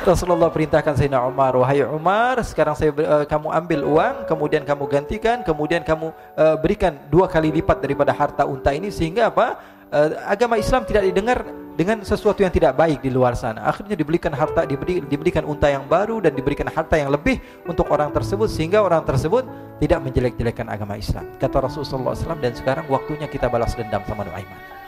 Rasulullah 0.00 0.48
perintahkan 0.48 0.96
Sayyidina 0.96 1.20
Umar, 1.28 1.52
wahai 1.60 1.84
Umar, 1.84 2.40
sekarang 2.40 2.72
saya 2.72 2.88
uh, 2.88 3.28
kamu 3.28 3.52
ambil 3.52 3.80
uang, 3.84 4.14
kemudian 4.24 4.64
kamu 4.64 4.88
gantikan, 4.88 5.44
kemudian 5.44 5.84
kamu 5.84 6.08
uh, 6.40 6.56
berikan 6.56 6.96
dua 7.12 7.28
kali 7.28 7.52
lipat 7.52 7.84
daripada 7.84 8.08
harta 8.08 8.48
unta 8.48 8.72
ini 8.72 8.88
sehingga 8.88 9.28
apa? 9.28 9.60
Uh, 9.92 10.16
agama 10.24 10.56
Islam 10.56 10.88
tidak 10.88 11.04
didengar 11.04 11.44
dengan 11.76 12.00
sesuatu 12.00 12.40
yang 12.40 12.48
tidak 12.48 12.72
baik 12.80 13.04
di 13.04 13.12
luar 13.12 13.36
sana. 13.36 13.68
Akhirnya 13.68 13.92
diberikan 13.92 14.32
harta, 14.32 14.64
diberi, 14.64 15.04
diberikan 15.04 15.44
unta 15.44 15.68
yang 15.68 15.84
baru 15.84 16.24
dan 16.24 16.32
diberikan 16.32 16.68
harta 16.72 16.96
yang 16.96 17.12
lebih 17.12 17.36
untuk 17.68 17.84
orang 17.92 18.08
tersebut 18.08 18.48
sehingga 18.48 18.80
orang 18.80 19.04
tersebut 19.04 19.44
tidak 19.84 20.00
menjelek-jelekan 20.00 20.64
agama 20.72 20.96
Islam. 20.96 21.28
Kata 21.36 21.68
Rasulullah 21.68 22.16
SAW 22.16 22.40
dan 22.40 22.56
sekarang 22.56 22.88
waktunya 22.88 23.28
kita 23.28 23.52
balas 23.52 23.76
dendam 23.76 24.00
sama 24.08 24.24
Nuaiman. 24.24 24.79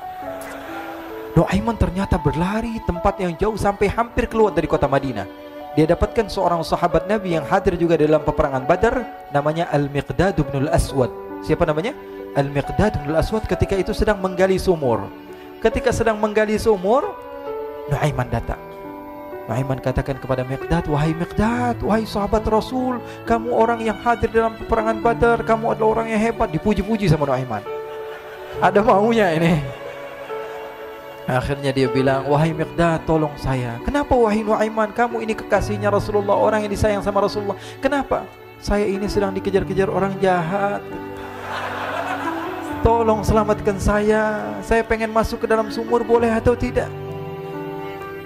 Nuaiman 1.33 1.81
ternyata 1.81 2.21
berlari 2.21 2.77
tempat 2.85 3.17
yang 3.17 3.33
jauh 3.41 3.57
sampai 3.57 3.89
hampir 3.89 4.29
keluar 4.29 4.53
dari 4.53 4.69
kota 4.69 4.85
Madinah. 4.85 5.25
Dia 5.73 5.89
dapatkan 5.89 6.29
seorang 6.29 6.61
sahabat 6.61 7.09
Nabi 7.09 7.33
yang 7.33 7.49
hadir 7.49 7.81
juga 7.81 7.97
dalam 7.97 8.21
peperangan 8.21 8.69
Badar 8.69 9.01
namanya 9.33 9.65
Al-Miqdad 9.73 10.37
bin 10.37 10.69
Al-Aswad. 10.69 11.09
Siapa 11.41 11.65
namanya? 11.65 11.97
Al-Miqdad 12.37 13.01
bin 13.01 13.17
Al-Aswad 13.17 13.49
ketika 13.49 13.73
itu 13.81 13.97
sedang 13.97 14.21
menggali 14.21 14.61
sumur. 14.61 15.09
Ketika 15.65 15.89
sedang 15.89 16.21
menggali 16.21 16.61
sumur, 16.61 17.17
Nuaiman 17.89 18.29
datang. 18.29 18.61
Nuaiman 19.49 19.81
katakan 19.81 20.21
kepada 20.21 20.45
Miqdad, 20.47 20.87
"Wahai 20.87 21.17
Miqdad, 21.17 21.81
wahai 21.83 22.07
sahabat 22.07 22.47
Rasul, 22.47 23.01
kamu 23.25 23.51
orang 23.51 23.81
yang 23.83 23.99
hadir 24.05 24.29
dalam 24.31 24.55
peperangan 24.55 25.03
Badar, 25.03 25.41
kamu 25.43 25.73
adalah 25.73 25.89
orang 25.99 26.15
yang 26.15 26.21
hebat." 26.21 26.53
Dipuji-puji 26.53 27.09
sama 27.09 27.27
Nuaiman. 27.27 27.65
Ada 28.61 28.85
maunya 28.85 29.33
ini. 29.35 29.82
Akhirnya 31.23 31.71
dia 31.71 31.87
bilang, 31.87 32.27
wahai 32.27 32.51
Miqdad 32.51 33.07
tolong 33.07 33.31
saya. 33.39 33.79
Kenapa 33.87 34.11
wahai 34.19 34.43
Nuaiman, 34.43 34.91
kamu 34.91 35.23
ini 35.23 35.39
kekasihnya 35.39 35.87
Rasulullah, 35.87 36.35
orang 36.35 36.67
yang 36.67 36.73
disayang 36.75 37.03
sama 37.03 37.23
Rasulullah. 37.23 37.55
Kenapa? 37.79 38.27
Saya 38.59 38.87
ini 38.91 39.07
sedang 39.07 39.31
dikejar-kejar 39.31 39.87
orang 39.87 40.19
jahat. 40.19 40.83
Tolong 42.83 43.23
selamatkan 43.23 43.79
saya. 43.79 44.43
Saya 44.67 44.83
pengen 44.83 45.15
masuk 45.15 45.43
ke 45.43 45.47
dalam 45.47 45.71
sumur, 45.71 46.03
boleh 46.03 46.31
atau 46.31 46.59
tidak? 46.59 46.91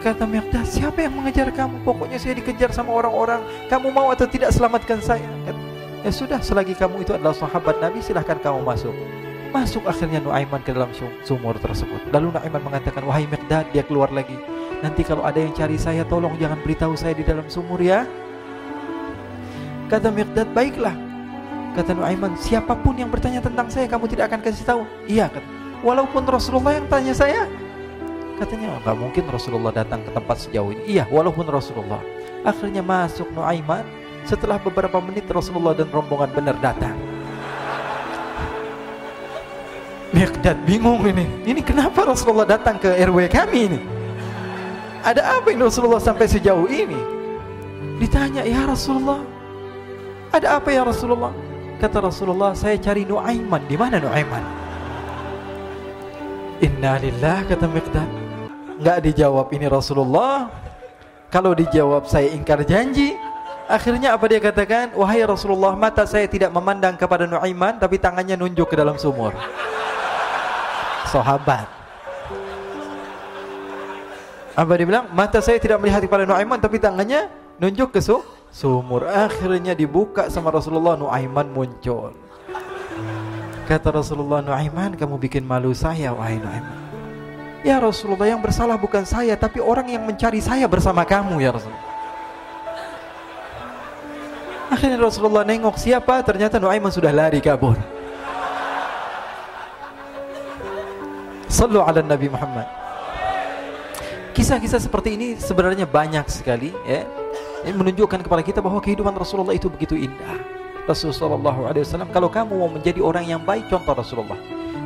Kata 0.00 0.24
Miqdad, 0.24 0.64
siapa 0.64 1.04
yang 1.04 1.20
mengejar 1.20 1.52
kamu? 1.52 1.84
Pokoknya 1.84 2.16
saya 2.16 2.32
dikejar 2.32 2.72
sama 2.72 2.96
orang-orang. 2.96 3.44
Kamu 3.68 3.92
mau 3.92 4.08
atau 4.08 4.24
tidak 4.24 4.56
selamatkan 4.56 5.04
saya? 5.04 5.28
Ya 6.00 6.08
sudah, 6.08 6.40
selagi 6.40 6.72
kamu 6.72 7.04
itu 7.04 7.12
adalah 7.12 7.36
sahabat 7.36 7.76
Nabi, 7.76 8.00
silahkan 8.00 8.40
kamu 8.40 8.64
masuk. 8.64 8.94
Masuk 9.56 9.88
akhirnya 9.88 10.20
Nuaiman 10.20 10.60
ke 10.60 10.76
dalam 10.76 10.92
sumur 11.24 11.56
tersebut. 11.56 12.12
Lalu 12.12 12.36
Nuaiman 12.36 12.60
mengatakan, 12.60 13.00
"Wahai 13.08 13.24
Miqdad," 13.24 13.72
dia 13.72 13.80
keluar 13.80 14.12
lagi. 14.12 14.36
"Nanti 14.84 15.00
kalau 15.00 15.24
ada 15.24 15.40
yang 15.40 15.56
cari 15.56 15.80
saya, 15.80 16.04
tolong 16.04 16.36
jangan 16.36 16.60
beritahu 16.60 16.92
saya 16.92 17.16
di 17.16 17.24
dalam 17.24 17.48
sumur 17.48 17.80
ya." 17.80 18.04
Kata 19.88 20.12
Miqdad, 20.12 20.52
"Baiklah." 20.52 20.92
Kata 21.72 21.96
Nuaiman, 21.96 22.36
"Siapa 22.36 22.76
pun 22.76 23.00
yang 23.00 23.08
bertanya 23.08 23.40
tentang 23.40 23.72
saya, 23.72 23.88
kamu 23.88 24.04
tidak 24.12 24.28
akan 24.28 24.44
kasih 24.44 24.64
tahu." 24.68 24.82
Iya, 25.08 25.32
kata. 25.32 25.48
Walaupun 25.80 26.28
Rasulullah 26.28 26.76
yang 26.76 26.88
tanya 26.92 27.16
saya, 27.16 27.48
katanya 28.36 28.76
nggak 28.84 28.96
mungkin 29.00 29.24
Rasulullah 29.32 29.72
datang 29.72 30.04
ke 30.04 30.12
tempat 30.12 30.36
sejauh 30.36 30.76
ini. 30.76 31.00
Iya, 31.00 31.08
walaupun 31.08 31.48
Rasulullah. 31.48 32.04
Akhirnya 32.44 32.84
masuk 32.84 33.32
Nuaiman. 33.32 33.88
Setelah 34.26 34.58
beberapa 34.60 34.98
menit 35.00 35.24
Rasulullah 35.30 35.72
dan 35.72 35.86
rombongan 35.88 36.28
benar 36.34 36.58
datang. 36.58 36.98
Miqdad 40.14 40.62
bingung 40.62 41.02
ini. 41.02 41.26
Ini 41.42 41.60
kenapa 41.66 42.06
Rasulullah 42.06 42.46
datang 42.46 42.78
ke 42.78 42.94
RW 42.94 43.26
kami 43.26 43.58
ini? 43.72 43.80
Ada 45.02 45.38
apa 45.38 45.54
ini 45.54 45.62
Rasulullah 45.62 46.02
sampai 46.02 46.26
sejauh 46.26 46.66
ini? 46.66 46.98
Ditanya, 48.02 48.42
ya 48.42 48.66
Rasulullah, 48.66 49.22
ada 50.34 50.58
apa 50.58 50.68
ya 50.68 50.82
Rasulullah? 50.84 51.32
Kata 51.76 52.02
Rasulullah, 52.02 52.52
saya 52.52 52.76
cari 52.76 53.06
Nuaiman. 53.06 53.62
Di 53.68 53.76
mana 53.78 53.96
Nuaiman? 54.02 54.44
Innalillah 56.60 57.44
kata 57.46 57.66
Miqdad. 57.68 58.08
Enggak 58.80 58.98
dijawab 59.04 59.46
ini 59.52 59.66
Rasulullah. 59.68 60.48
Kalau 61.28 61.52
dijawab 61.52 62.08
saya 62.08 62.32
ingkar 62.32 62.64
janji. 62.64 63.16
Akhirnya 63.66 64.14
apa 64.14 64.24
dia 64.30 64.38
katakan? 64.38 64.94
Wahai 64.94 65.26
Rasulullah, 65.26 65.74
mata 65.74 66.06
saya 66.06 66.30
tidak 66.30 66.54
memandang 66.54 66.94
kepada 66.94 67.26
Nuaiman, 67.26 67.82
tapi 67.82 67.98
tangannya 67.98 68.38
nunjuk 68.38 68.72
ke 68.72 68.76
dalam 68.78 68.94
sumur. 68.94 69.34
Sahabat. 71.16 71.64
Apa 74.52 74.72
dia 74.76 74.84
bilang? 74.84 75.08
Mata 75.16 75.40
saya 75.40 75.56
tidak 75.56 75.80
melihat 75.80 76.04
kepada 76.04 76.28
Nuaiman, 76.28 76.60
tapi 76.60 76.76
tangannya 76.76 77.32
nunjuk 77.56 77.96
ke 77.96 78.04
sumur. 78.52 79.08
Akhirnya 79.08 79.72
dibuka 79.72 80.28
sama 80.28 80.52
Rasulullah, 80.52 80.92
Nuaiman 81.00 81.48
muncul. 81.48 82.12
Kata 83.64 83.88
Rasulullah, 83.96 84.44
Nuaiman, 84.44 84.92
kamu 84.92 85.16
bikin 85.16 85.40
malu 85.40 85.72
saya, 85.72 86.12
wahai 86.12 86.36
Nuaiman. 86.36 86.84
Ya 87.64 87.80
Rasulullah, 87.80 88.28
yang 88.28 88.44
bersalah 88.44 88.76
bukan 88.76 89.08
saya, 89.08 89.40
tapi 89.40 89.64
orang 89.64 89.88
yang 89.88 90.04
mencari 90.04 90.44
saya 90.44 90.68
bersama 90.68 91.00
kamu, 91.08 91.40
ya 91.40 91.56
Rasulullah. 91.56 91.88
Akhirnya 94.68 95.00
Rasulullah 95.00 95.44
nengok 95.48 95.80
siapa? 95.80 96.20
Ternyata 96.20 96.60
Nuaiman 96.60 96.92
sudah 96.92 97.08
lari 97.08 97.40
kabur. 97.40 97.95
Sallu 101.56 101.80
ala 101.80 102.04
Nabi 102.04 102.28
Muhammad. 102.28 102.68
Kisah-kisah 104.36 104.76
seperti 104.76 105.16
ini 105.16 105.40
sebenarnya 105.40 105.88
banyak 105.88 106.28
sekali 106.28 106.68
ya. 106.84 107.08
Ini 107.64 107.72
menunjukkan 107.72 108.20
kepada 108.20 108.44
kita 108.44 108.60
bahwa 108.60 108.76
kehidupan 108.76 109.16
Rasulullah 109.16 109.56
itu 109.56 109.72
begitu 109.72 109.96
indah. 109.96 110.36
Rasulullah 110.84 111.56
SAW 111.80 112.12
kalau 112.12 112.28
kamu 112.28 112.60
mau 112.60 112.68
menjadi 112.68 113.00
orang 113.00 113.24
yang 113.24 113.40
baik 113.40 113.72
contoh 113.72 113.96
Rasulullah. 113.96 114.36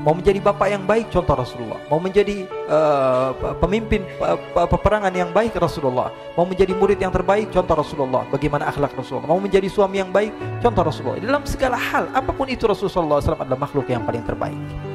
Mau 0.07 0.15
menjadi 0.15 0.39
bapak 0.39 0.69
yang 0.71 0.87
baik 0.87 1.11
contoh 1.11 1.35
Rasulullah. 1.35 1.83
Mau 1.91 1.99
menjadi 1.99 2.47
uh, 2.71 3.35
pemimpin 3.59 4.07
uh, 4.23 4.39
peperangan 4.71 5.11
yang 5.11 5.35
baik 5.35 5.59
Rasulullah. 5.59 6.15
Mau 6.39 6.47
menjadi 6.47 6.71
murid 6.71 7.03
yang 7.03 7.11
terbaik 7.11 7.51
contoh 7.51 7.83
Rasulullah. 7.83 8.23
Bagaimana 8.31 8.71
akhlak 8.71 8.95
Rasulullah? 8.95 9.27
Mau 9.27 9.43
menjadi 9.43 9.67
suami 9.67 9.99
yang 9.99 10.15
baik 10.15 10.63
contoh 10.63 10.87
Rasulullah. 10.87 11.19
Dalam 11.19 11.43
segala 11.51 11.75
hal 11.75 12.07
apa 12.15 12.31
pun 12.31 12.47
itu 12.47 12.63
Rasulullah 12.71 13.19
SAW 13.19 13.43
adalah 13.43 13.59
makhluk 13.59 13.91
yang 13.91 14.07
paling 14.07 14.23
terbaik 14.23 14.90